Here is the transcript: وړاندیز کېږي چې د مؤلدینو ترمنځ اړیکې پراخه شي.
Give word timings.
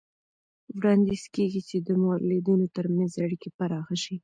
وړاندیز 0.77 1.23
کېږي 1.35 1.61
چې 1.69 1.77
د 1.87 1.89
مؤلدینو 2.01 2.67
ترمنځ 2.75 3.11
اړیکې 3.25 3.49
پراخه 3.57 3.95
شي. 4.03 4.15